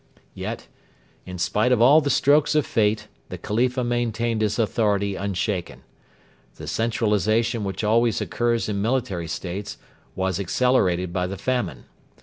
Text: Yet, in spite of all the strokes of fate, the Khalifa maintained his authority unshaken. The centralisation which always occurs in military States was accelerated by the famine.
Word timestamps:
Yet, 0.33 0.67
in 1.27 1.37
spite 1.37 1.71
of 1.71 1.79
all 1.79 2.01
the 2.01 2.09
strokes 2.09 2.55
of 2.55 2.65
fate, 2.65 3.07
the 3.29 3.37
Khalifa 3.37 3.83
maintained 3.83 4.41
his 4.41 4.57
authority 4.57 5.15
unshaken. 5.15 5.83
The 6.55 6.65
centralisation 6.65 7.63
which 7.63 7.83
always 7.83 8.19
occurs 8.19 8.67
in 8.67 8.81
military 8.81 9.27
States 9.27 9.77
was 10.15 10.39
accelerated 10.39 11.13
by 11.13 11.27
the 11.27 11.37
famine. 11.37 11.85